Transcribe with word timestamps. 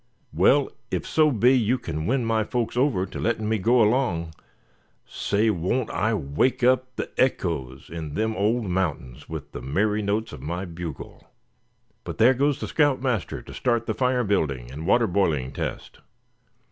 Well, 0.33 0.71
if 0.89 1.05
so 1.05 1.29
be 1.29 1.53
you 1.55 1.77
can 1.77 2.07
win 2.07 2.25
my 2.25 2.43
folks 2.43 2.75
over 2.75 3.05
to 3.05 3.19
letting 3.19 3.47
me 3.47 3.59
go 3.59 3.83
along, 3.83 4.33
say, 5.05 5.51
won't 5.51 5.91
I 5.91 6.15
wake 6.15 6.63
up 6.63 6.87
the 6.95 7.11
echoes 7.21 7.87
in 7.87 8.15
them 8.15 8.35
old 8.35 8.63
mountains 8.63 9.29
with 9.29 9.51
the 9.51 9.61
merry 9.61 10.01
notes 10.01 10.33
of 10.33 10.41
my 10.41 10.65
bugle? 10.65 11.29
But 12.03 12.17
there 12.17 12.33
goes 12.33 12.59
the 12.59 12.67
scout 12.67 12.99
master 12.99 13.43
to 13.43 13.53
start 13.53 13.85
the 13.85 13.93
fire 13.93 14.23
building, 14.23 14.71
and 14.71 14.87
water 14.87 15.05
boiling 15.05 15.51
test. 15.51 15.99